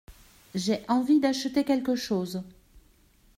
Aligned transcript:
J’ai 0.55 0.83
envie 0.87 1.19
d’acheter 1.19 1.63
quelque 1.63 1.93
chose. 1.95 2.41